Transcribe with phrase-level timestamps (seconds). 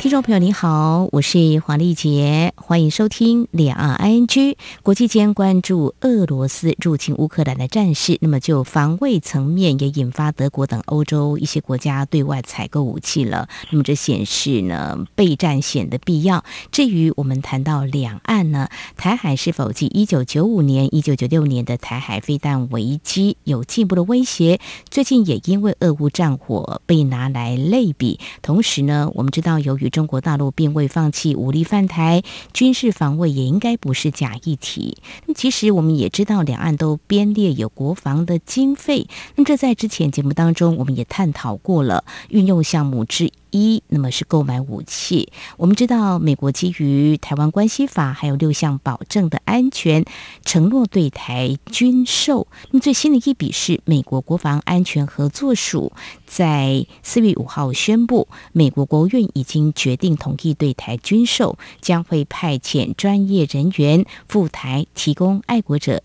[0.00, 8.16] 听众朋友您好，我是黄丽杰，欢迎收听两岸 ING 国际间关注俄罗斯入侵乌克兰的战事。
[8.22, 13.46] 那么就防卫层面也引发德国等欧洲一些国家对外采购武器了。
[13.70, 16.46] 那么这显示呢备战险的必要。
[16.72, 24.60] 至于我们谈到两岸呢，台海是否继一九九五年、一九九六年的台海飞弹危机有进一步的威胁？
[24.88, 28.18] 最近也因为俄乌战火被拿来类比。
[28.40, 34.98] 同时呢，我们知道由于中国大陆并未放弃武力犯台，军事防卫也应该不是假议题。
[35.26, 39.06] 那其实我们也知道，两岸都编列有国防的经费。
[39.36, 43.30] 那这在之前节目当中，我们也探讨过了，运用项目之。
[43.52, 45.32] 一，那么是购买武器。
[45.56, 50.04] 我们知道，美国基于《台湾关系法》还有六项保证的安全
[50.44, 52.46] 承诺，对台军售。
[52.70, 55.92] 那么最新的一笔是，美国国防安全合作署
[56.26, 66.02] 在四月五号宣布，美国国务院已经决定同意对台军售，将会派遣专业人员赴台提供爱国者。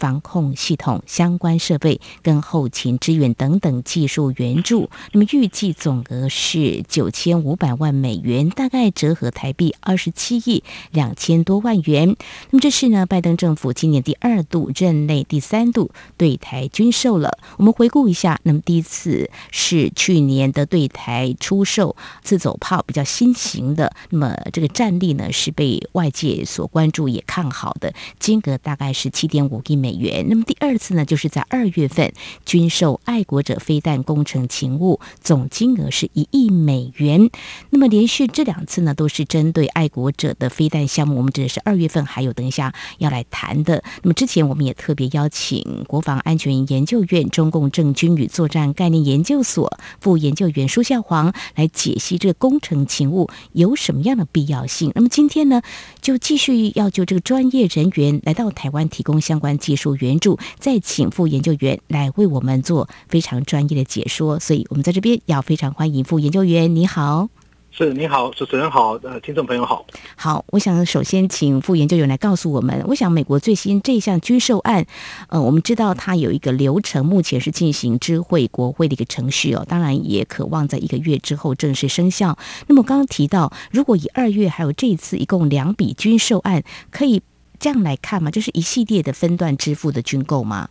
[0.00, 12.16] 防控系统相关设备跟后勤支援等等技术援助，那么预计总额是九千五百万美元，大概折合台币二十七亿两千多万元。
[12.48, 17.36] 那么这是呢，拜登政府今年第二度任内第三度对台军售了。
[17.58, 29.89] 我们回顾一下，那么第一次是去年的对台出售自走炮，比较新型的，那么这个战力呢是被外界所关注也看好的，金额大概是七点五亿美。
[29.90, 30.26] 美元。
[30.28, 32.12] 那么第二次呢，就是在二月份
[32.44, 37.28] 军售爱国者飞弹工程勤务，总金额是一亿美元。
[37.70, 41.16] 那么连续这两次呢，都是针对爱国者的飞弹项目。
[41.16, 43.82] 我们指的是二月份，还有等一下要来谈的。
[44.02, 54.92] 那么之前我们也特别邀请国防安全研究院中共政军与作战概念研究所副研究员舒孝煌来解析这个工程勤务有什么样的必要性。
[54.94, 55.62] 那么今天呢，
[56.00, 59.79] 就继续要就这个专业人员来到台湾提供相关技术。
[59.80, 66.76] 术援助，再请副研究员来为我们做非常专业的解说，所以我们在这边要非常欢迎副研究员。
[66.76, 67.28] 你好，
[67.70, 69.86] 是你好，主持人好，呃，听众朋友好。
[70.16, 74.84] 好，我想首先请副研究员来告诉我们，我想美国最新这项军售案，
[75.28, 82.36] 呃，我们知道它有一个流程，目前是进行知会国会的一个程序哦，当然也渴望在一个月之后正式生效。
[82.66, 87.22] 那么刚刚提到，如果以二月还有这一次一共两笔军售案，可以。
[87.60, 90.70] 这样来看嘛，就是一系列的分段支付的均购吗？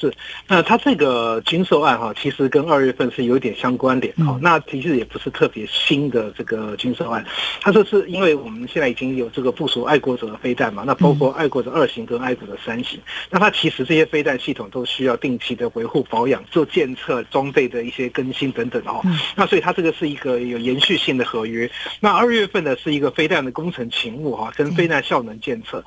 [0.00, 0.12] 是，
[0.48, 4.38] 那它这个军售案哈，其实跟二月份是有点相关联哈。
[4.40, 7.22] 那其实也不是特别新的这个军售案，
[7.60, 19.02] 它这是因为我们现在已经有这个部署爱国者的飞弹嘛，那包括爱国者二型跟爱国者三型，那它其实这些飞弹系统都需要定期的维护保养、做检测、装备的一些更新等等哦。
[19.36, 21.70] 那所以它这个是一个有延续性的合约。
[22.00, 25.84] 那二月份呢是一个飞弹的工程勤务哈，跟飞弹效能检测。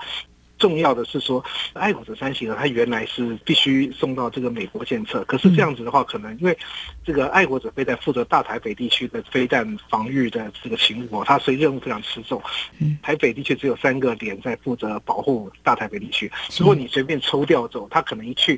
[0.64, 1.44] 重要的是说，
[1.74, 6.58] 爱国者三型呢，它原来是必须送到这个美国检测，可是这样子的话，可能因为
[7.04, 12.42] 这个爱国者飞弹负责大台北地区的飞弹防御的这个勤务，它所以任务非常吃重。
[13.02, 18.58] 台北地区只有三个点在负责保护大台北地区，如果你随便抽调走，它可能一去。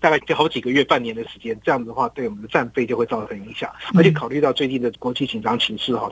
[0.00, 3.70] 大概就好几个月、半年的时间，这样子的话，对我们的战备就会造成影响。
[3.94, 6.10] 而且考虑到最近的国际紧张情势哈，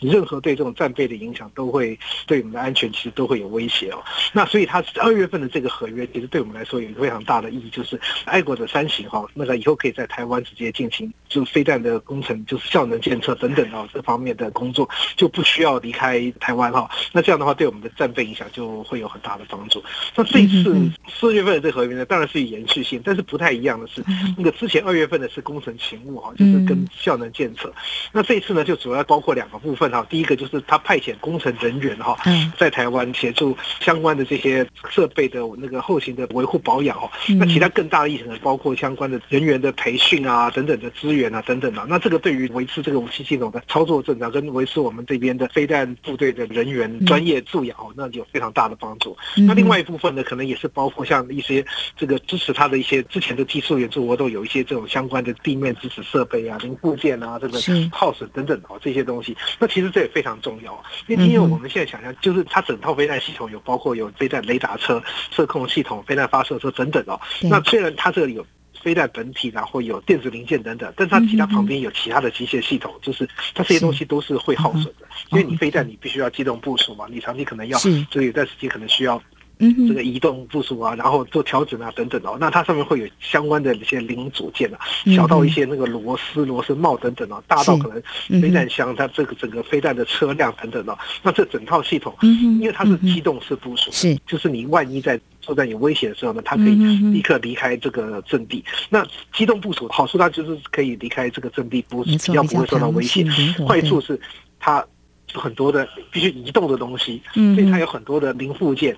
[0.00, 4.02] 你任何对这种战备的影响，都会对我们的安全其实都会有威胁哦。
[4.32, 16.88] 那所以它二月份的这个合约，其实对我们来说有非常大的意义，就是爱国者三型哈，那个以后可以在台湾直接进行就飞弹的工程，就是效能检测等等啊这方面的工作，就不需要离开台湾哈。
[17.12, 19.82] 那这样的话，对我们的战备影响就会有很大的帮助。
[20.14, 20.74] 那这一次
[21.08, 23.24] 四月份的这个合约呢，当然是有延续性，但是。
[23.34, 24.00] 不太一样的是，
[24.38, 27.74] 那个之前二月份的是工程勤务哈，就是跟效能监测。
[28.12, 30.06] 那这一次呢，就主要包括两个部分哈。
[30.08, 32.16] 第一个就是他派遣工程人员哈，
[32.56, 37.10] 在台湾协助相关的这些设备的那个后勤的维护保养哈。
[37.36, 41.84] 那其他更大的议程呢，包括相关的人员的培训啊等等的资源啊等等的。
[41.88, 49.16] 那这个对于维持这个武器系统的操作正常，跟维持我们这边的飞弹部队的人员专业素养哦，那有非常大的帮助。
[49.34, 51.66] 那另外一部分呢，可能也是包括像一些
[51.96, 53.02] 这个支持他的一些。
[53.14, 57.60] 之前的技术援助，我都有一些这种相关的地面支持设备啊、零部件啊、这个
[57.92, 59.36] 耗损等等哦，这些东西。
[59.56, 65.00] 那其实这也非常重要，因为因为我们现在想象，就是它整套飞弹系统有包括有飞弹雷达车、
[65.30, 67.20] 射控系统、飞弹发射车等等哦。
[67.42, 68.44] 那虽然它这里有。
[68.82, 79.22] 飞弹本体，然后有电子零件等等，但是它其他旁边有其他的机械系统，就是它这些东西都是会耗损的，因为你飞弹你必须要机动部署嘛，你长期可能要所以有段时间可能需要。
[79.58, 84.80] 嗯，这个移动部署啊，然后做调整啊，等等哦，那它上面会有相关的一些零组件啊，
[85.14, 96.74] 小到一些那个螺丝、螺丝帽等等哦，大到可能飞弹箱它这个整个飞弹的车辆等等哦，那这整套系统，因为它是机动式部署，是，就是你万一在作战有危险的时候呢，它可以
[97.12, 98.64] 立刻离开这个阵地。
[98.90, 103.24] 那机动部署好处，它就是可以离开这个阵地，不比较不会受到威胁。
[103.68, 104.18] 坏处是
[104.58, 104.84] 它
[105.32, 108.96] 很多的必须移动的东西，所以它有很多的零附件。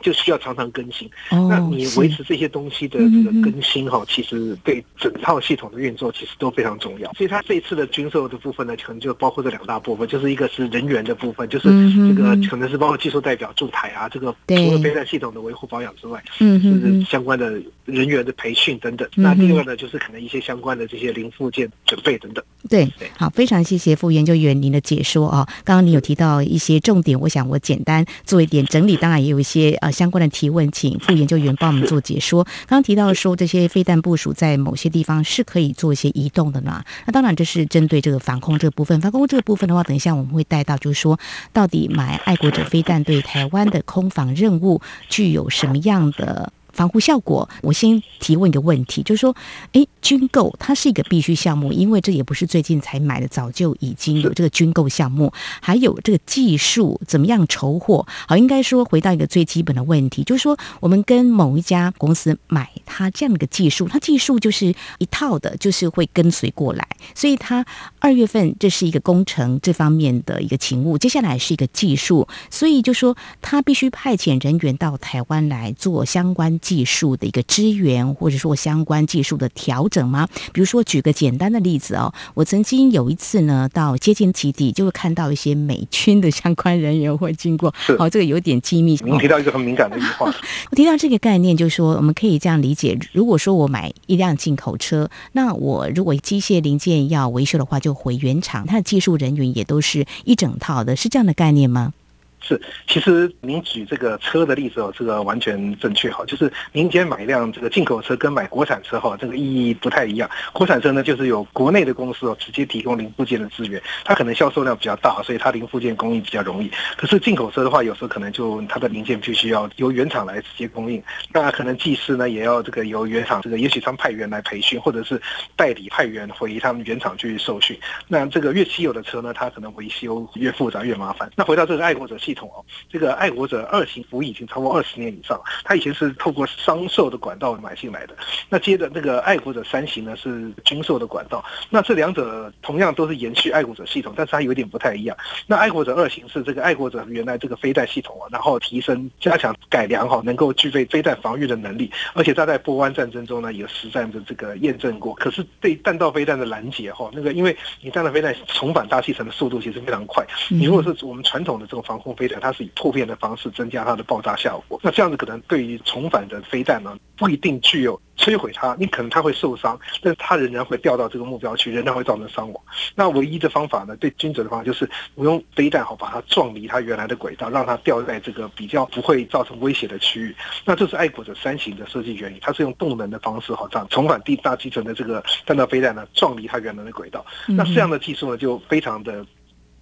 [0.00, 1.08] 就需要常常更新。
[1.30, 7.12] 那你维持这些东西的这个更新哈，其实对整套系统的运作其实都非常重要。
[7.12, 11.68] 所以它这一次的军售的部分呢，可能就包括这两大部分，就是一个是人员的部分，就是
[12.08, 19.06] 这个可能是包括技术代表驻台啊，这个除了备战系统的维护保养之外，嗯是相关的人员的培训等等。
[19.14, 22.42] 那第二呢，就是可能一些相关的这些零附件准备等等。
[22.68, 25.46] 对，好，非常谢谢副研究员您的解说啊。
[25.64, 29.89] 刚刚你有提到一些重点，我想我简单做一点整理，当然也有一些呃。
[29.90, 32.44] 相关的提问，请副研究员帮我们做解说。
[32.66, 36.82] 刚刚提到说，这些飞弹部署在某些地方是可以做一些移动的呢。
[37.06, 39.00] 那当然，这是针对这个防空这个部分。
[39.00, 41.18] 防空这个部分的话，等一下我们会带到，就是说，
[41.52, 46.52] 到底买爱国者飞弹对台湾的空防任务具有什么样的？
[46.80, 49.36] 防护效果，我先提问一个问题，就是说，
[49.74, 55.30] 哎，军购它是一个必须项目，因为这也不是最近才买的，早就已经有这个军购项目，
[55.60, 58.06] 还有这个技术怎么样筹获？
[58.26, 67.62] 好，应该说回到一个最基本的问题，就是说，我们跟某一家公司买它这样的一个技术，它技术就是一套的，就是会跟随过来，所以它
[67.98, 76.58] 二月份这是一个工程这方面的一个勤务，接下来是一个技术，所以就说他必须派遣人员到台湾来做相关。
[76.70, 80.28] 技术的一个支援，或者说相关技术的调整吗？
[80.52, 87.74] 比如说，举个简单的例子哦，我曾经有一次呢，到接近基地，就会看到一些美军的相关人员会经过。
[87.98, 88.96] 好，哦，这个有点机密。
[89.04, 90.32] 您提到一个很敏感的一句话，
[90.70, 101.92] 我提到这个概念，就是说，我们可以这样理解：如果说我买一辆进口车，那我如果机械零件要维修的话，就回原厂，它的技术人员也都是一整套的，是这样的概念吗？
[102.42, 106.24] 是，其实您举这个车的例子哦，这个完全正确哈。
[106.26, 110.28] 就是您今天买一辆这个进口车，跟买国产车哈，这个意义不太一样。
[110.52, 116.70] 国产车呢，就是有国内的公司哦，直接提供零部件的资源，它可能销售量比较大，所以它零部件供应比较容易。
[116.96, 121.02] 可是进口车的话，有时候可能就它的零件必须要由原厂来直接供应，
[121.32, 125.20] 那可能技师呢也要这个由原厂这个也许他们派员来培训，或者是
[125.56, 127.78] 代理派员回他们原厂去受训。
[128.08, 131.30] 那这个越稀有的车呢，它可能维修越复杂越麻烦。
[131.36, 132.29] 那回到这个爱国者系。
[132.30, 138.16] 系统哦，这个爱国者二型服役已经超过二十年以上，它以前是透过商售的管道买进来的。
[138.48, 145.16] 那接着那个爱国者三型呢是军售的管道，那这两者同样都是延续爱国者系统，但是它有点不太一样。
[145.48, 155.12] 那爱国者二型是这个爱国者原来这个飞弹系统啊，然后提升、加强、改良哈，能够具备飞弹防御的能力，而且它在波湾战争中呢也实战的这个验证过。
[155.16, 162.14] 可是对弹道飞弹的拦截哈，那个因为你弹道飞弹重返大气层的速度其实非常快，你如果是我们传统的这种防空。
[162.20, 172.62] 飞弹它是以破片的方式增加它的爆炸效果，那这样子可能对于重返的飞弹呢，不一定具有摧毁它，你可能它会受伤，但是它仍然会掉到这个目标区，仍然会造成伤亡。
[172.94, 180.36] 那唯一的方法呢，对军者的方法就是我用飞弹好把它撞离它原来的轨道，让它掉在这个比较不会造成威胁的区域。
[180.66, 187.24] 那这是爱国者三型的设计原理，它是用动能的方式好这样重返地大气层的这个弹道飞弹呢，撞离它原来的轨道。
[187.46, 189.24] 那这样的技术呢，就非常的。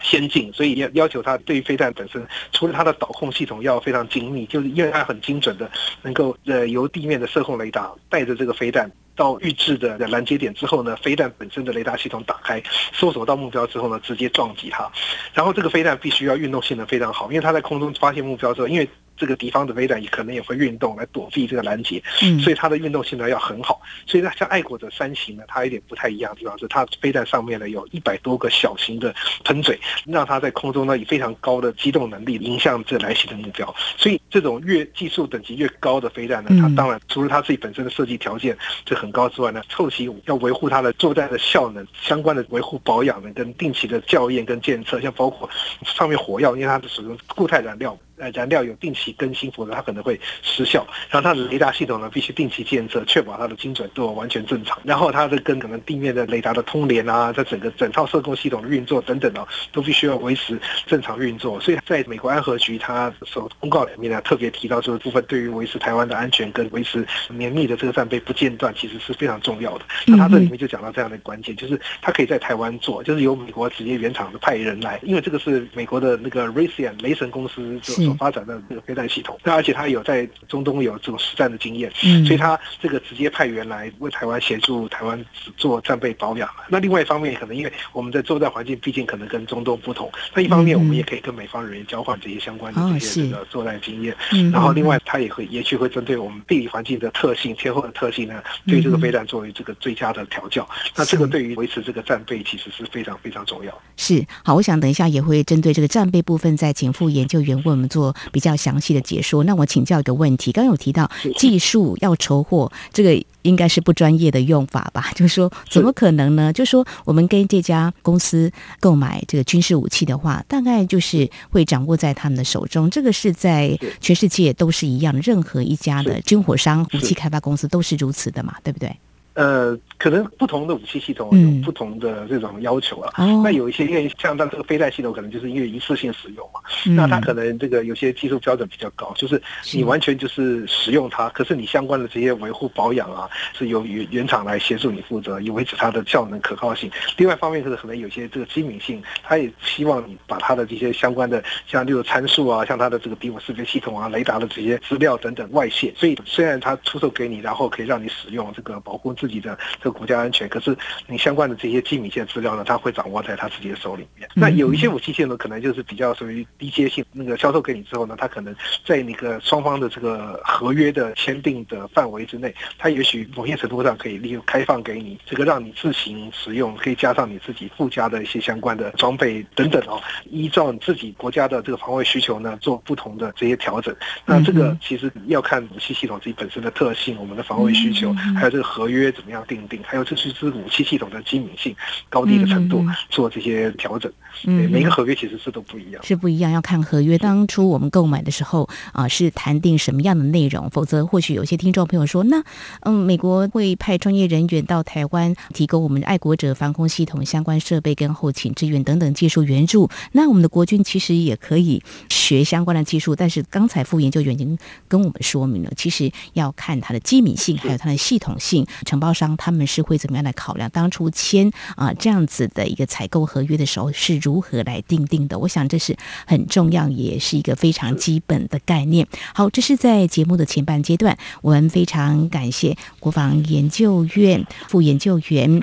[0.00, 5.70] 先进，所以要要求它对于飞弹本身，除了它的导控系统要非常精密，就是因为它很精准的，
[6.02, 12.62] 能够呃由地面的射控雷达带着这个飞弹到预置的拦截点之后呢，飞弹本身的雷达系统打开，
[12.92, 14.88] 搜索到目标之后呢，直接撞击它。
[15.34, 18.88] 然后这个飞弹必须要运动性能非常好，因为它在空中发现目标之后，因为
[19.18, 22.02] 这个敌方的飞弹也可能也会运动来躲避这个拦截，
[22.42, 23.80] 所以它的运动性能要很好。
[24.06, 33.74] 所以呢，像爱国者三型呢，它有点不太一样的地方是，它飞弹上面呢有一百多个小型的喷嘴，让它在空中呢以非常高的机动能力迎向这来袭的目标。
[33.96, 45.48] 所以这种越技术等级越高的飞弹呢，它当然除了它自己本身的设计条件就很高之外呢，后期要维护它的作战的效能，相关的维护保养呢，跟定期的校验跟检测，像包括
[45.84, 47.96] 上面火药，因为它是使用固态燃料。
[48.18, 50.86] 呃燃料有定期更新，否则它可能会失效。
[51.10, 54.78] 然后它的雷达系统呢必须定期监测，确保它的精准度完全正常。
[54.84, 61.60] 然后它的跟可能地面的雷达的通联啊，在整个整套社工系统的运作等等哦，都必须要维持正常运作。
[61.60, 69.84] 所以在美国安和局它所公告里面呢，特别提到这个部分，对于维持台湾的安全跟维持绵密的这个战备不间断，其实是非常重要的。
[70.06, 79.38] 那它这里面就讲到这样的关键，就是它可以在台湾做，就是由美国直接原厂的派人来，因为这个是美国的那个 Raytheon 雷神公司所发展的这个飞弹系统。
[79.44, 81.90] 那而且他有在中东有这种实战的经验，
[82.24, 85.24] 所以他这个直接派员来为台湾协助台湾
[85.56, 86.48] 做战备保养。
[86.68, 94.16] 那另外一方面，可能因为我们在作战环境毕竟可能跟中东不同，那一方面我们也可以跟美方人员交换这些相关的这些这个作战经验。
[94.52, 100.68] 然后另外他也会也许会针对我们地理环境的特性、天候的特性呢，对这个飞弹作为这个最佳的调教。
[100.96, 103.82] 那这个对于维持这个战备其实是非常非常重要。
[103.96, 107.97] 是好，我想等一下也会针对这个战备部分，再请副研究员为我们做
[108.32, 109.44] 比较详细的解说。
[109.44, 115.10] 那我请教一个问题，刚刚有提到技术要筹获，这个应该是不专业的用法吧？
[115.16, 116.52] 就是说，怎么可能呢？
[116.52, 118.50] 就是说，我们跟这家公司
[118.80, 122.90] 购买这个军事武器的话，大概就是会掌握在他们的手中。
[122.90, 128.94] 这个是在全世界都是一样的，任何一家的军火商、武器开发公司都是如此的嘛，对不对？
[129.38, 133.12] 呃，可能不同的武器系统有不同的这种要求啊。
[133.40, 136.60] 那有一些因为像它这个飞弹系统，可能就是因为一次性使用嘛。
[136.96, 139.40] 那它可能这个有些技术标准比较高，就是
[139.72, 146.90] 你完全就是使用它，可是你相关的这些维护保养啊，是由原原厂来协助你负责，以维持它的效能可靠性。
[147.16, 155.94] 另外一方面就是可能有些这个机敏性，它也希望你把它的这些相关的像例如参数啊，像它的这个敌我识别系统啊、雷达的这些资料等等外泄。
[155.96, 160.74] 所以虽然它出售给你，然后可以让你使用这个保护自自己的这个国家安全，可是
[161.06, 164.26] 你相关的这些机密性资料呢，他会掌握在他自己的手里面。
[164.34, 168.56] 那有一些武器线呢，可能就是比较属于低阶性，那个销售给你之后呢，他可能
[168.86, 183.94] 在那个双方的这个合约的签订的范围之内，他也许某些程度上可以利用开放给你，这个让你自行使用，可以加上你自己附加的一些相关的装备等等哦，依照你自己国家的这个防卫需求呢，做不同的这些调整。
[184.24, 189.12] 那这个其实要看武器系统自己本身的特性，我们的防卫需求，还有这个合约。
[189.18, 189.80] 怎么样定定？
[189.82, 191.74] 还有这是这武器系统的机敏性、
[192.08, 194.10] 高低的程度，做这些调整。
[194.44, 196.52] 嗯，每个合约其实是都不一样，是不一样。
[196.52, 200.70] 要看合约当初我们购买的时候啊，是谈定什么样的内容？
[200.70, 202.40] 否则，或许有些听众朋友说，那
[202.82, 209.90] 嗯，美国会派专业人员到台湾提供我们爱国者防空系统相关设备跟后勤支援等等技术援助。
[210.12, 214.56] 那我们的国军其实也可以学相关的技术，但是刚才副研究员已经
[214.86, 218.64] 跟我们说明了，其实要看它的机敏性，还有它的系统性，
[218.98, 219.12] 承包。
[219.18, 220.70] 商他们是会怎么样来考量？
[220.70, 225.36] 当初签啊这样子的一个采购合约的时候是如何来定定的？
[225.38, 229.08] 我想这是很重要，也是一个非常基本的概念。
[229.34, 235.62] 好，这是在节目的前半阶段，我们非常感谢国防研究院副研究员。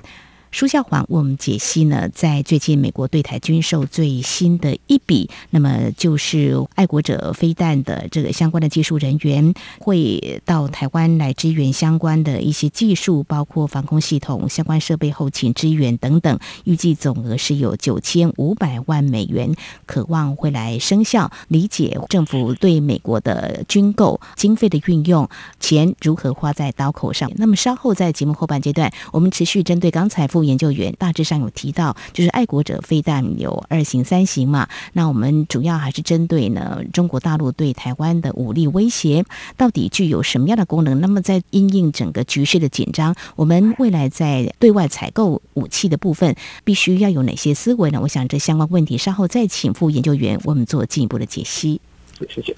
[0.56, 19.54] 舒孝煌为我们解析呢，在最近美国对台军售最新的一笔，那么就是爱国者飞弹的这个相关的技术人员会到台湾来支援相关的一些技术，包括防空系统相关设备后勤支援等等，预计总额是有九千五百万美元，
[19.86, 21.30] 渴望会来生效。
[21.50, 25.28] 理解政府对美国的军购经费的运用，
[25.60, 27.30] 钱如何花在刀口上。
[27.36, 30.45] 那么稍后在节目后半阶段，我们持续针对刚才副。
[30.46, 34.68] 研究员大致上有提到，就是爱国者非但有二型、三型嘛。
[34.94, 39.26] 那我们主要还是针对呢中国大陆对台湾的武力威胁，
[39.58, 41.00] 到底具有什么样的功能？
[41.00, 48.00] 那么在因应整个局势的紧张，我们未来在对外采购武器的部分，必须要有哪些思维呢？
[48.02, 51.82] 我想这相关问题稍后再请副研究员为我们做进一步的解析。
[52.20, 52.56] 谢谢。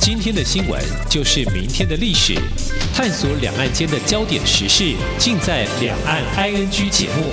[0.00, 2.34] 今天的新闻就是明天的历史，
[2.98, 7.32] 探索两岸间的焦点时事，尽在《两岸 ING》节目。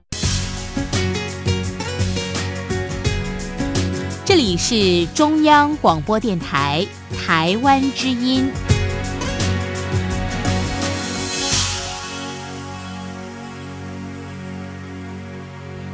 [4.41, 6.83] 这里是中央广播电台
[7.15, 8.51] 台湾之音。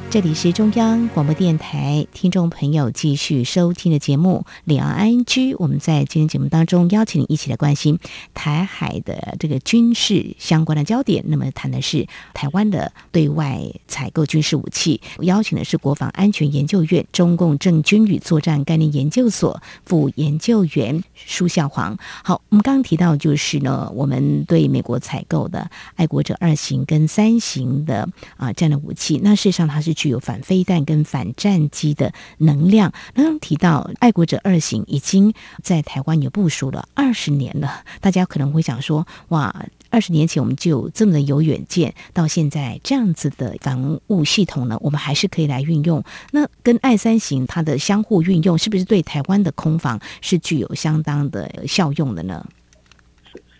[0.10, 5.26] 这里是中央广播电台，听众朋友继续收听的节目《两岸 ING》。
[5.60, 8.00] 我们在今天节目当中邀请你一起来关心
[8.34, 11.26] 台海的这个军事相关的焦点。
[11.28, 15.02] 那么谈的是台湾的对外采购军事武器。
[15.20, 21.98] 邀请的是国防安全研究院中共政军与作战概念研究所副研究员舒孝煌。
[22.24, 29.97] 好，我们刚刚提到就是呢，我们对美国采购的爱国者二型跟三型的啊这样的武器，那事实上它是。
[29.98, 32.94] 具有反飞弹跟反战机的能量。
[33.16, 46.04] 刚刚提到爱国者二型已经在台湾有部署了二十年了，大家可能会想说：哇，二十年前我们就这么的有远见，到现在这样子的防务系统呢，我们还是可以来运用。
[46.32, 52.46] 那跟爱三型它的相互运用，是不是对台湾的空防是具有相当的效用的呢？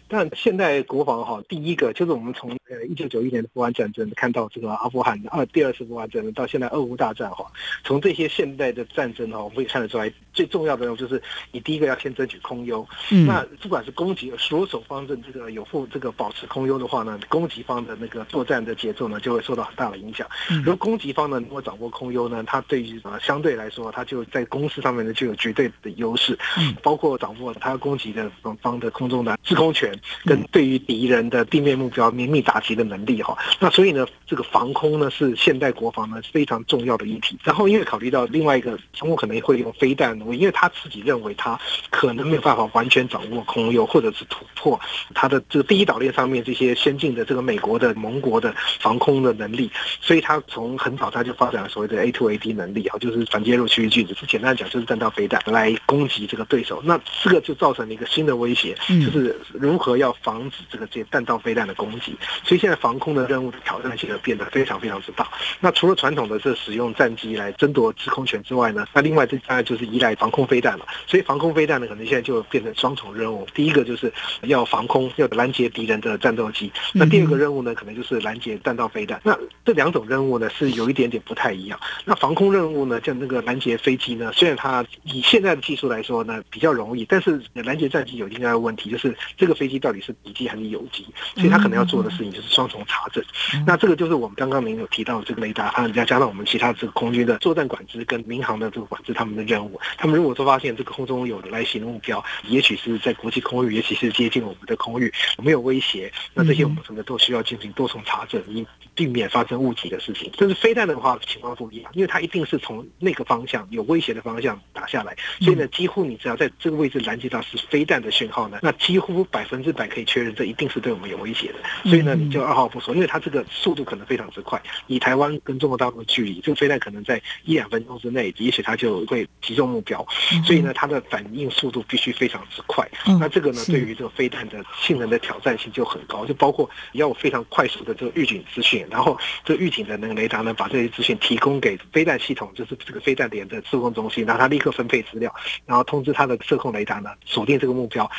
[0.08, 7.46] 但现代国防哈，第一个就是我们从呃一九九一年的波湾战争看到这个阿富汗二第二次波湾战争，到现在俄乌大战哈，
[7.84, 11.22] 从这些现代的战争哈，我们可以看得出来，最重要的就是
[11.52, 12.88] 你第一个要先争取空优。
[13.12, 13.26] 嗯。
[13.26, 20.26] 那不管是攻击，如果守方阵这个有负这个保持空优的话呢，攻击方的那个作战的节奏呢，就会受到很大的影响。
[20.50, 20.60] 嗯。
[20.60, 26.38] 如果攻击方呢能够掌握空优呢，它对于呃相对来说，它就在攻势上面呢就有绝对的优势。
[26.58, 26.74] 嗯。
[26.82, 29.97] 包括掌握它攻击的方的空中的制空权。
[30.26, 37.38] 跟对于敌人的地面目标秘密打击的能力哈，那所以呢，这个防空呢是现代国防呢非常重要的议题。
[37.44, 44.80] 然后因为考虑到另外一个，中国可能会用飞弹，因为他自己认为他可能没有办法完全掌握空优，或者是突破
[45.14, 56.82] 他的这个第一岛链上面这些先进的这个美国的盟国的防空的能力，所以他从很早他就发展了所谓的 A to A D 能力啊，就是反介入区域拒止，简单讲就是弹道飞弹来攻击这个对手。
[56.84, 60.14] 那这个就造成了一个新的威胁，就是如何要。
[60.24, 65.28] 防止这个这些弹道飞弹的攻击，所以现在防空的任务的挑战性变得非常非常之大。
[65.60, 70.86] 那除了传统的这使用战机来争夺制空权之外呢，那另外这当然就是依赖防空飞弹了。
[71.06, 73.48] 所以防空飞弹呢，可能现在就变成双重任务。
[73.54, 79.22] 第一个就是要防空，要拦截敌人的战斗机；那第二个任务呢，可能就是拦截弹道飞弹。
[79.24, 81.80] 那这两种任务呢，是有一点点不太一样。
[82.04, 90.14] 那防空任务呢，像那个拦截飞机呢，虽然它以现在的技术来说呢比较容易，但是拦截战机有另外一个问题，就是这个飞机到底是。
[90.24, 91.06] 敌机还是友机，
[91.36, 93.24] 所以他可能要做的事情就是双重查证。
[93.66, 99.80] 那这个就是我们刚刚您有提到的这个雷达，它加加上我们其他这个空军的作战管制跟民航的这个管制，他们的任务。
[99.98, 110.30] 他们如果说发现这个空中有来袭的目标，也许是在国际空域，也许是接近我们的空域，没有威胁，那这些我们可能都需要进行多重查证，以避免发生误击的事情。
[110.38, 120.08] 但是飞弹的话情况不一样，因为它一定是从那个方向有威胁的方向打下来，所以呢，几乎你只要在这个位置拦截到是飞弹的讯号呢，那几乎百分之百可以。
[120.08, 130.08] 确认这一定是对我们有威胁的，所以呢，你就二话不说，因为它这个速度可能非常之快，以台湾跟中国大陆的距离，这个飞弹可能在一两分钟之内，也许它就会击中目标，
[130.46, 132.90] 所以呢，它的反应速度必须非常之快。
[133.20, 148.10] 那这个呢，对于这个飞弹的性能的挑战性就很高，就包括要非常快速的这个预警资讯，然后这预警的那个雷达呢，把这些资讯提供给飞弹系统，就是这个飞弹连的自控中心，然后它立刻分配资料，然后通知它的射控雷达呢，锁定这个目标。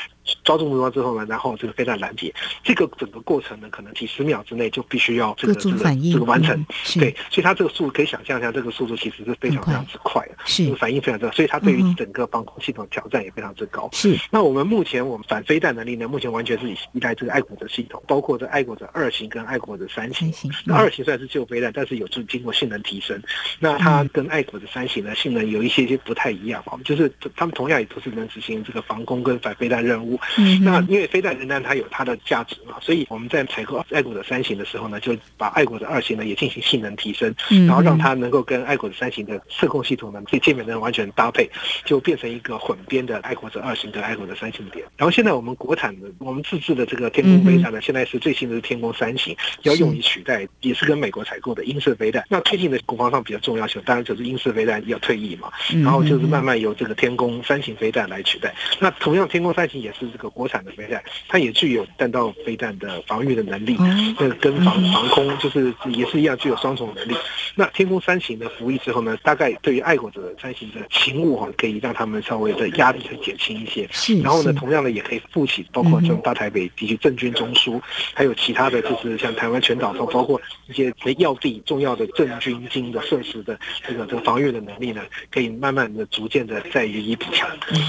[0.45, 6.67] 抓住目标之后呢，然后这个飞弹拦截，这个整个过程呢，可能几十秒之内就必须要这个这个这个完成。
[6.95, 13.89] 对，所以它这个速可以想象一下，这个速度其实是非常非常之快的，是反应非常之快，所以它对于整个防空系统挑战也非常之高。
[13.93, 14.17] 是。
[14.31, 20.33] 那我们目前我们反飞弹能力呢，目前完全是以依赖这个爱国者系统，包括这爱国者二型跟爱国者三型。
[20.65, 23.21] 那二型虽然是旧飞弹，但是有就经过性能提升。
[23.59, 30.19] 那它跟爱国者三型呢性能有一些些不太一样啊，就是他们同样也都是能执行这个防空跟反飞弹任务。
[30.37, 37.35] 嗯，那因为飞弹仍然它有它的价值嘛，所以我们在采购爱国者三型的时候呢，就把爱国者二型呢也进行性能提升，
[37.67, 41.49] 然后让它能够跟爱国者三型的射控系统呢这界面能完全搭配，
[41.85, 44.85] 就变成一个混编的爱国者二型跟爱国者三型的点。
[44.97, 52.25] 然后现在我们国产的我们自制的这个天宫飞弹呢，现在是最新的天宫三型，要用于取代也是跟美国采购的英式飞弹。
[52.31, 55.51] 那最近的国防上比较重要性，当然就是英式飞弹要退役嘛，
[55.83, 58.55] 然后就是慢慢由这个天宫三型飞弹来取代。
[58.79, 60.73] 那同样天宫三型也是这个国产的。
[60.79, 63.77] 飞弹，它也具有弹道飞弹的防御的能力，
[64.19, 67.15] 那跟防防空就是也是一样具有双重能力。
[67.55, 73.89] 那天空三型的服役之后呢，大概对于爱国者三型的勤务哈，可以让他们稍微的压力会减轻一些。
[73.91, 77.81] 是，然后呢，同样的也可以负起包括这种大台北地区政军中枢，
[78.15, 87.49] 还有其他的就是像台湾全岛上，包括一些要地重要的政军经的设施的这个这个防御的能力呢，可以慢慢的逐渐的在予以补强。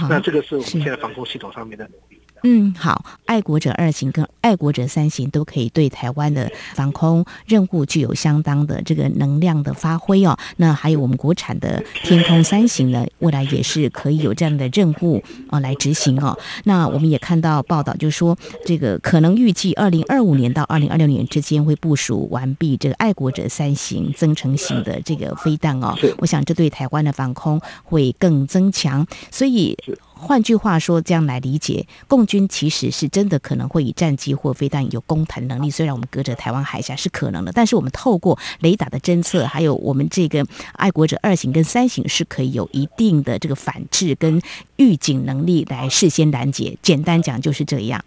[0.10, 2.19] 那这个是我们现在防空系统上面的力。
[2.44, 10.38] 嗯，好，爱国者二型跟爱国者三型都可以对台湾的防空任务具有相当的这个能量的发挥哦。
[10.58, 16.38] 那还有我们国产的天空三型呢，未来也是可以有这样的任务啊来执行哦。
[16.64, 25.94] 那我们也看到报道，就是说这个可能预计二零二五年到二零二六年之间会部署完毕这个爱国者三型增程型的这个飞弹哦。
[26.20, 29.78] 我想这对台湾的防空会更增强，所以。
[30.22, 35.72] 换句话说，这样来理解，共军其实是真的可能会以战机或飞弹有攻台能力。
[35.72, 44.42] 虽然我们隔着台湾海峡是可能的，但是我们透过雷达的侦测，还有我们这个爱国者二型跟三型是可以有一定的这个反制跟
[44.76, 46.78] 预警能力来事先拦截。
[46.82, 48.04] 简单讲就是这样。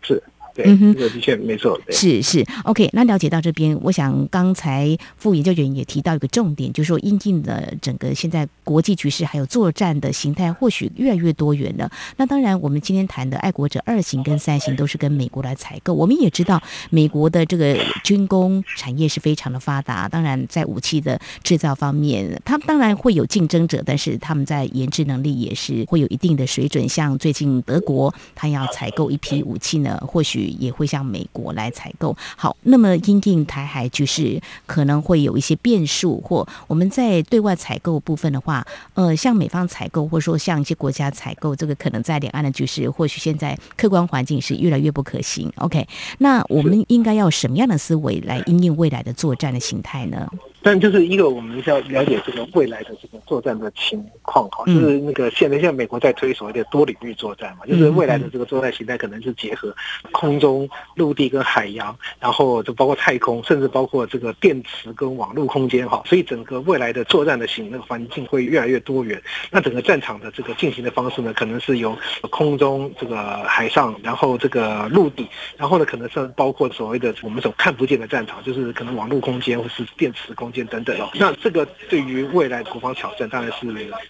[0.00, 0.22] 是。
[0.56, 1.80] 嗯哼，这个的确没错。
[1.90, 2.88] 是是，OK。
[2.92, 11.90] 那了解到这边，我想刚才副研究员也提到一个重点，就是说，因应的整个现在国际局势还有作战的形态，或许越来越多元了。
[12.16, 15.94] 那当然，我们今天谈的爱国者二型跟三型都是跟美国来采购。
[15.94, 20.08] 我们也知道，美国的这个军工产业是非常的发达。
[20.08, 26.86] 当然，在武器的制造方面，他们当然会有竞争者，但是他们在研制能力也是会有一定的水准。
[26.88, 30.41] 像最近德国，他要采购一批武器呢，或许。
[30.44, 32.16] 也会向美国来采购。
[32.36, 45.52] 好，那么因应台海局势可能会有一些变数，或我们在对外采购部分的话，呃，向美方采购，或者说向一些国家采购，这个可能在两岸的局势，或许现在客观环境是越来越不可行。
[45.56, 45.86] OK，
[46.18, 50.28] 那我们应该要什么样的思维来因应未来的作战的形态呢？
[50.62, 59.74] 但就是一个，我们要了解这个未来的这个作战的情况哈，就是那个现在现在美国在推所谓的多领域作战嘛，就是未来的这个作战形态可能是结合
[60.12, 69.20] 空中、陆地跟海洋，然后就包括太空，甚至包括这个电磁跟网络空间哈，所以整个未来的作战的形那个环境会越来越多元。
[69.50, 71.98] 那整个战场的这个进行的方式呢，可能是由
[72.30, 80.51] 空中、这个海上，然后这个陆地，然后呢，可能是包括所谓的我们所看不见的战场，就是可能网络空间或是电磁空。
[80.52, 83.66] 等等哦，那这个对于未来国防挑战当然是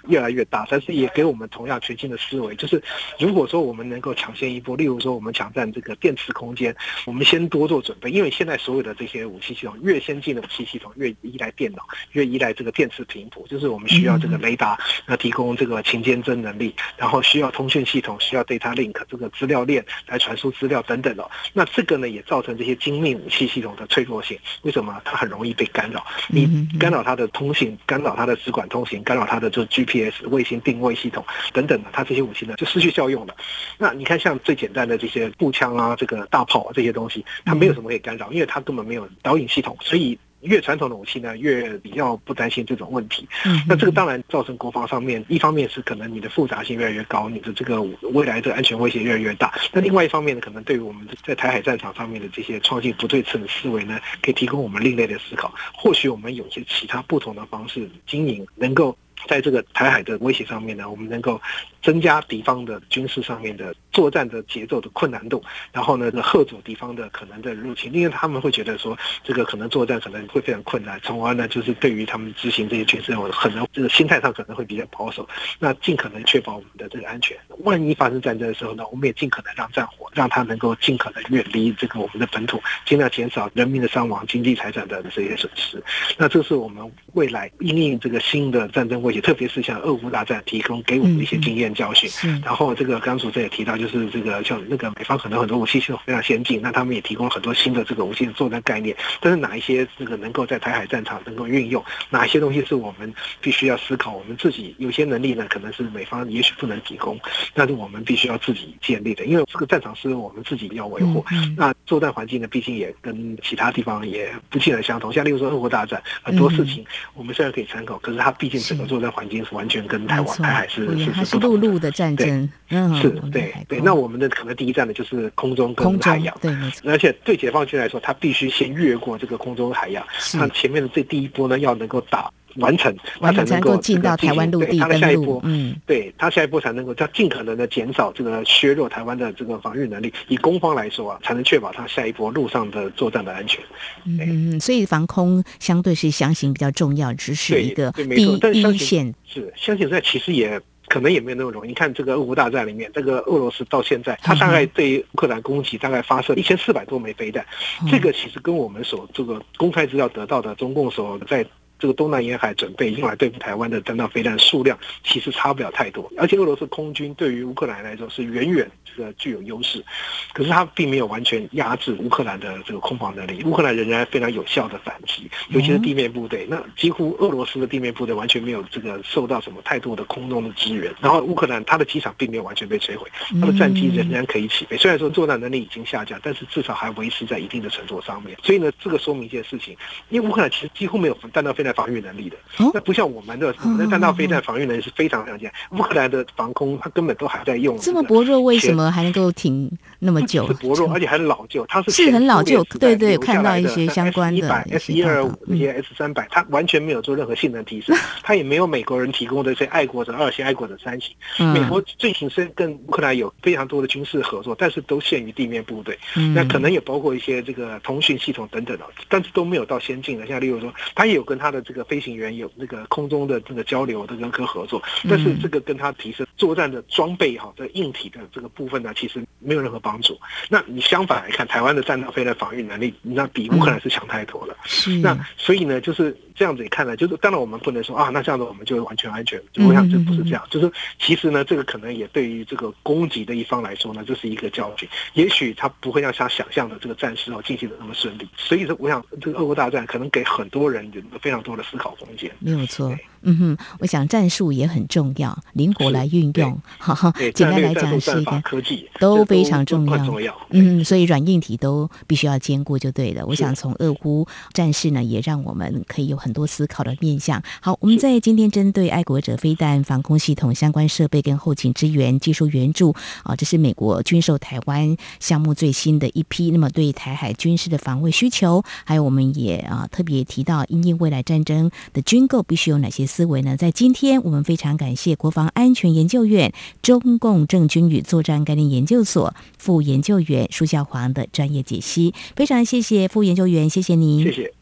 [0.08, 2.82] 越来越大，但是也给我们同样全新的思维，就是
[3.18, 6.74] 如果说我们能够抢先一步，例如说我们抢占这个电磁空间，
[7.06, 24.92] 我们先多做准备，因为现在所有的这些武器系统越先进的武器系统越依赖电脑，越依赖这个电磁频谱，就是我们需要这个雷达那提供这个勤监侦能力，然后需要通讯系统，需要 data link 这个资料链来传输资料等等的，那这个呢也造成这些精密武器系统的脆弱性，为什么？
[25.04, 26.04] 它很容易被干扰？
[26.34, 33.36] 你干扰它的通信，干扰它的直管通行，干扰它的就是 GPS 卫星定位系统等等的，它这些武器呢就失去效用了。
[33.76, 40.18] 那你看，像最简单的这些步枪啊，这个大炮啊这些东西，它没有什么可以干扰，因为它根本没有导引系统，所以。
[40.42, 43.28] 越传统的武器呢，越比较不担心这种问题。
[43.66, 47.80] 那这个当然造成国防上面，一方面是可能你的复杂性越来越高，你的这个
[48.12, 49.52] 未来的安全威胁越来越大。
[49.72, 55.54] 那另外一方面呢，可能对于我们在台海战场上面的这些创新不对称的思维呢，可以提供我们另类的思考。
[55.74, 61.40] 或许我们有些其他不同的方式经营，能够在这个台海的威胁上面呢，我们能够。
[61.82, 77.36] 增加敌方的军事上面的作战的节奏的困难度，然后呢，吓阻敌方的可能的入侵，因为他们会觉得说这个可能作战可能会非常困难，从而呢，就是对于他们执行这些军事任务，可能这个心态上可能会比较保守，那尽可能确保我们的这个安全。
[77.64, 85.82] 万一发生战争的时候呢，我们也尽可能让战火让它能够尽可能远离这个我们的本土，尽量减少人民的伤亡、经济财产的这些损失。
[86.16, 91.72] 那这是我们未来应应这个新的战争威胁，特别是像俄乌大战提供给我们的一些经验。
[91.72, 92.10] 教训，
[92.44, 98.94] 然后这个刚主持也提到，就是这个像那个美方可能很多武器系统非常先进，那他们也提供了很多新的这个武器的作战概念。
[99.20, 107.18] 但是哪一些这个能够在台海战场能够运用，哪一些东西是我们必须要思考，我们自己有些能力呢，可能是美方也许不能提供，
[107.54, 111.24] 但是我们必须要自己建立的，因为这个战场是我们自己要维护。
[111.56, 115.12] 那作战环境呢，毕竟也跟其他地方也不尽然相同。
[115.12, 121.52] 像例如说俄国大战，很多事情我们虽然可以参考，可是它毕竟整个作战环境是完全跟台湾台海是是是不同。
[121.62, 123.78] 路的战争，嗯，是对对。
[123.78, 126.52] 那我们的可能第一站呢，就是空中跟海洋，对，
[126.84, 140.12] 而且对解放军来说，他必须先越过这个空中海洋，那前面的这第一波呢，要能够打完成，他才能够进到台湾陆地他的下一波，嗯，对他下一波才能够，他尽可能的减少这个削弱台湾的这个防御能力。
[140.28, 143.62] 以攻方来说啊，才能确保他下一波路上的作战的安全。
[144.04, 149.14] 嗯，所以防空相对是相形比较重要，只是一个第一线。
[149.26, 150.60] 是，相信在其实也。
[150.88, 151.68] 可能也没有那么容易。
[151.68, 157.42] 你看这个俄乌大战里面，这个俄罗斯到现在，他大概对乌克兰攻击大概发射一千四百多枚飞弹，
[157.90, 161.46] 这个其实跟我们所这个公开资料得到的中共所在。
[161.82, 169.84] 这个东南沿海准备用来对付台湾的弹道飞弹数量其实差不了太多，而且俄罗斯空军对于乌克兰来说是远远这个具有优势，
[170.32, 189.76] 可是它并没有完全压制乌克兰的这个空防能力，乌克兰仍然非常有效的反击，尤其是地面部队，那几乎俄罗斯的地面部队完全没有这个受到什么太多的空中的支援，然后乌克兰它的机场并没有完全被摧毁，它的战机仍然可以起飞，虽然说作战能力已经下降，但是至少还维持在一定的程度上面，所以呢，这个说明一件事情，
[190.10, 192.36] 因为乌克兰其实几乎没有弹道飞弹防御能力的，
[192.72, 195.38] 那不像我们的我们的弹道飞弹防御能力是非常强。
[195.38, 200.46] 健，乌克兰的防空它根本都还在用，这么薄弱，为什么还能够挺那么久？
[200.46, 211.14] 是薄弱，而且很老旧，它是是很老旧，对对，看到一些相关的 S 一二五那些 S 三百，它完全没有做任何性能提升， 它也没有美国人提供的这些爱国者二型、爱国者三型。
[211.52, 215.98] 美国最近是跟乌克兰有非常多的军事合作，但是都限于地面部队，
[216.34, 220.26] 那可能也包括一些这个通讯系统等等的，但是都没有到先进的。
[220.26, 230.18] 像例如说，他也有跟他的这个飞行员有那个空中的这个交流的跟跟合作，但是这个跟他提升作战的装备哈，这硬体的这个部分呢，其实没有任何帮助。
[230.48, 234.56] 那你相反来看，台湾的战斗飞的防御能力，那比乌克兰是强太多了。
[235.02, 239.40] 那所以呢，就是这样子也看来，就是当然我们不能说啊，那这样子我们就完全安全。
[239.56, 244.88] 我想这不是这样，就是其实呢，这个可能也对于这个攻击的一方来说呢，这是一个教训。
[245.14, 248.28] 也许他不会像他想象的这个战事哦进行的那么顺利。
[248.36, 252.30] 所以说，我想这个俄国大战可能给很多人有非常多的思考空间。
[252.38, 252.94] 没有错。
[253.24, 256.60] 嗯哼，我想战术也很重要，灵活来运用。
[256.78, 259.96] 哈哈，简单来讲是一个科技都非常重要。
[260.04, 260.36] 重要。
[260.50, 263.24] 嗯，所以软硬体都必须要兼顾就对了。
[263.24, 267.40] 我想从俄乌战事呢，也让我们可以有很多思考的面向。
[267.60, 276.50] 好，我们在今天针对爱国者飞弹防空系统相关设备跟后勤支援技术援助啊，这是美国军售台湾项目最新的一批。
[276.50, 283.02] 那么对台海军事的防卫需求，还有我们也啊特别提到，因应未来战争的军购必须有哪些？
[283.12, 283.56] 思维呢？
[283.56, 292.14] 在今天，我们非常感谢国防安全研究院中共政军与作战概念研究所副研究员舒孝煌的专业解析。
[292.36, 294.22] 非常谢谢副研究员，谢谢您。
[294.22, 294.61] 谢谢。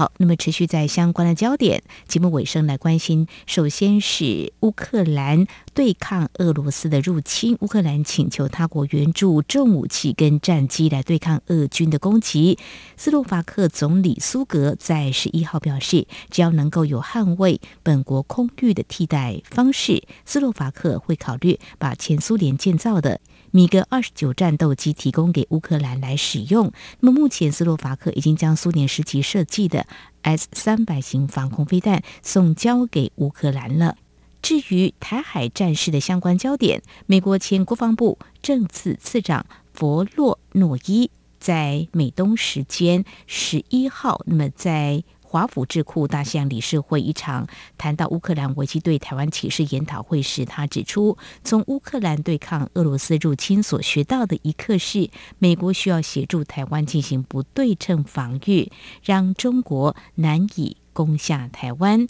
[0.00, 3.26] 好，那么持续在相关的焦点节目尾声来关心。
[3.46, 12.58] 首先是乌克兰对抗俄罗斯的入侵，乌克兰请求他国援助重武器跟战机来对抗俄军的攻击。
[12.96, 23.20] 斯洛伐克总理苏格在十一号表示，只要能够有捍卫本国空域的替代方式，斯洛伐克会考虑把前苏联建造的。
[23.50, 26.72] 米格二十九战斗机提供给乌克兰来使用。
[27.00, 29.86] 那么目前斯洛伐克已经将苏联时期设计的
[30.22, 33.96] S 三百型防空飞弹送交给乌克兰了。
[34.42, 45.04] 至于台海战事的相关焦点，美国前国防部政次次长弗洛诺伊在美东时间十一号，那么在。
[45.30, 47.46] 华府智库大象理事会一场
[47.78, 58.72] 谈到乌克兰危机对台湾启示研讨会时，他指出，从乌克兰对抗俄罗斯入侵所学到的一课是，美国需要协助台湾进行不对称防御，
[59.04, 60.76] 让中国难以。
[60.92, 62.06] 攻下台湾，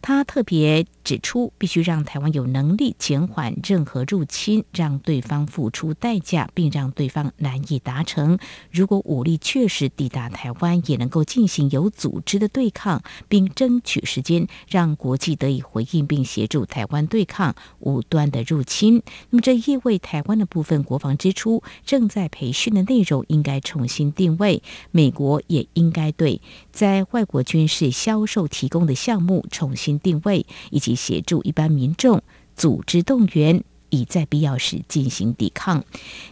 [0.00, 8.38] 他特别指出，必须让台湾有能力减缓任何入侵，让对方付出代价，并让对方难以达成。
[8.70, 19.02] 如果武力确实抵达台湾，也能够进行有组织的对抗，并争取时间，让国际得以回应，并协助台湾对抗无端的入侵。
[19.30, 28.38] 那么，这意味台湾的部分国防支出正在培训的内容应该重新定位，美国也应该对在外国军事消销。
[28.38, 32.22] 售提供的项目重新定位，以及协助一般民众
[32.54, 35.82] 组织动员，以在必要时进行抵抗。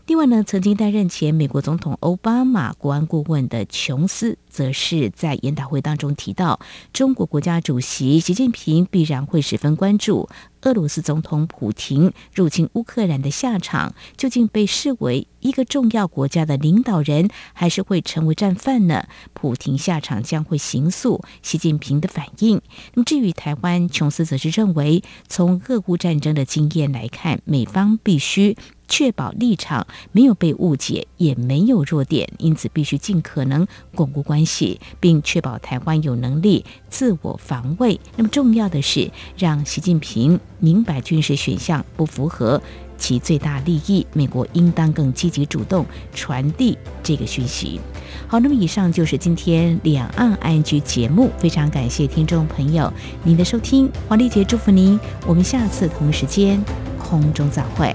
[0.06, 6.58] 另外呢，曾经担任前美国总统奥巴马国安顾问的琼斯，则是在研讨会当中提到，
[6.90, 10.30] 中国国家主席习近平必然会十分关注。
[10.62, 19.06] 俄罗斯总统普京入侵乌克兰的下场，究竟被视为一个重要国家的领导人，还是会成为战犯呢？
[19.34, 22.62] 普京下场将会形塑习近平的反应。
[22.94, 28.56] 那么，至于台湾，琼斯则是认为，从俄乌战争的经验来看，美方必须。
[28.88, 38.00] 确保立场没有被误解，也没有弱点，因此必须尽可能巩固关系，并确保台湾有能力自我防卫。
[38.16, 42.60] 那么重要的是，让习近平明白军事选项不符合
[42.98, 47.78] 其最大利益，美国应当更积极主动传递这个讯息。
[48.26, 52.90] 好，那么以上就是今天两岸安居节目，非常感谢听众朋友
[53.22, 56.62] 您的收听，黄丽杰祝福您，我们下次同一时间
[56.98, 57.94] 空中再会。